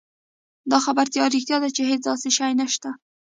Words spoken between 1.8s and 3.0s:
هېڅ داسې شی نشته.